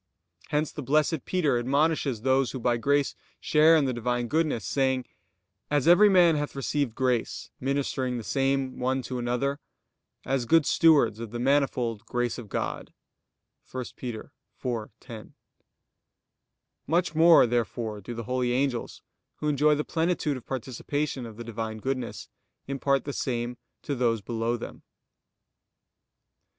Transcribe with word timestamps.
Hence 0.47 0.71
the 0.71 0.81
Blessed 0.81 1.25
Peter 1.25 1.59
admonishes 1.59 2.23
those 2.23 2.53
who 2.53 2.59
by 2.59 2.77
grace 2.77 3.13
share 3.39 3.75
in 3.75 3.85
the 3.85 3.93
Divine 3.93 4.27
goodness; 4.29 4.65
saying: 4.65 5.05
"As 5.69 5.87
every 5.87 6.09
man 6.09 6.35
hath 6.35 6.55
received 6.55 6.95
grace, 6.95 7.51
ministering 7.59 8.17
the 8.17 8.23
same 8.23 8.79
one 8.79 9.03
to 9.03 9.19
another; 9.19 9.59
as 10.25 10.47
good 10.47 10.65
stewards 10.65 11.19
of 11.19 11.29
the 11.29 11.37
manifold 11.37 12.03
grace 12.07 12.39
of 12.39 12.49
God" 12.49 12.95
(1 13.71 13.85
Pet. 13.95 14.29
4:10). 14.59 15.33
Much 16.87 17.13
more 17.13 17.45
therefore 17.45 18.01
do 18.01 18.15
the 18.15 18.23
holy 18.23 18.53
angels, 18.53 19.03
who 19.35 19.47
enjoy 19.49 19.75
the 19.75 19.83
plenitude 19.83 20.35
of 20.35 20.47
participation 20.47 21.27
of 21.27 21.37
the 21.37 21.43
Divine 21.43 21.77
goodness, 21.77 22.27
impart 22.65 23.03
the 23.05 23.13
same 23.13 23.55
to 23.83 23.93
those 23.93 24.21
below 24.21 24.57
them. 24.57 24.81